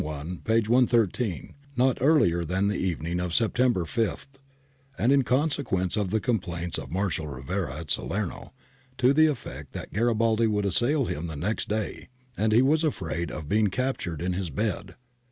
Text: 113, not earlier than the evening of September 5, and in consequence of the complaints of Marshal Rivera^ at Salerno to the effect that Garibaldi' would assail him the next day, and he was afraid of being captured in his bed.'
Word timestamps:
113, 0.03 1.53
not 1.77 1.99
earlier 2.01 2.43
than 2.43 2.65
the 2.65 2.79
evening 2.79 3.19
of 3.19 3.35
September 3.35 3.85
5, 3.85 4.29
and 4.97 5.11
in 5.11 5.21
consequence 5.21 5.95
of 5.95 6.09
the 6.09 6.19
complaints 6.19 6.79
of 6.79 6.89
Marshal 6.89 7.27
Rivera^ 7.27 7.69
at 7.81 7.91
Salerno 7.91 8.51
to 8.97 9.13
the 9.13 9.27
effect 9.27 9.73
that 9.73 9.93
Garibaldi' 9.93 10.47
would 10.47 10.65
assail 10.65 11.05
him 11.05 11.27
the 11.27 11.35
next 11.35 11.69
day, 11.69 12.07
and 12.35 12.51
he 12.51 12.63
was 12.63 12.83
afraid 12.83 13.29
of 13.29 13.47
being 13.47 13.67
captured 13.67 14.23
in 14.23 14.33
his 14.33 14.49
bed.' 14.49 14.95